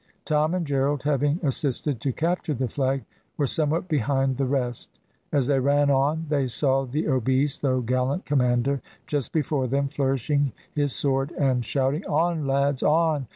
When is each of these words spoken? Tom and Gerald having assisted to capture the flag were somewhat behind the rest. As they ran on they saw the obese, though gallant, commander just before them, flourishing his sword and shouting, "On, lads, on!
Tom 0.25 0.55
and 0.55 0.65
Gerald 0.65 1.03
having 1.03 1.39
assisted 1.43 2.01
to 2.01 2.11
capture 2.11 2.55
the 2.55 2.67
flag 2.67 3.05
were 3.37 3.45
somewhat 3.45 3.87
behind 3.87 4.37
the 4.37 4.47
rest. 4.47 4.89
As 5.31 5.45
they 5.45 5.59
ran 5.59 5.91
on 5.91 6.25
they 6.27 6.47
saw 6.47 6.85
the 6.85 7.07
obese, 7.07 7.59
though 7.59 7.81
gallant, 7.81 8.25
commander 8.25 8.81
just 9.05 9.31
before 9.31 9.67
them, 9.67 9.87
flourishing 9.87 10.53
his 10.73 10.91
sword 10.95 11.31
and 11.33 11.63
shouting, 11.63 12.03
"On, 12.07 12.47
lads, 12.47 12.81
on! 12.81 13.27